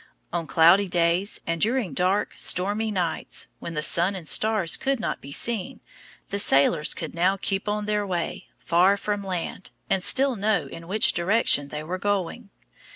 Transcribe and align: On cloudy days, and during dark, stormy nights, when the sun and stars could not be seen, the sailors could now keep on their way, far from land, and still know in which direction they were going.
On 0.33 0.47
cloudy 0.47 0.87
days, 0.87 1.39
and 1.45 1.61
during 1.61 1.93
dark, 1.93 2.33
stormy 2.35 2.89
nights, 2.89 3.49
when 3.59 3.75
the 3.75 3.83
sun 3.83 4.15
and 4.15 4.27
stars 4.27 4.75
could 4.75 4.99
not 4.99 5.21
be 5.21 5.31
seen, 5.31 5.79
the 6.29 6.39
sailors 6.39 6.95
could 6.95 7.13
now 7.13 7.37
keep 7.37 7.67
on 7.69 7.85
their 7.85 8.07
way, 8.07 8.47
far 8.57 8.97
from 8.97 9.23
land, 9.23 9.69
and 9.91 10.03
still 10.03 10.35
know 10.35 10.65
in 10.65 10.87
which 10.87 11.13
direction 11.13 11.67
they 11.67 11.83
were 11.83 11.99
going. 11.99 12.49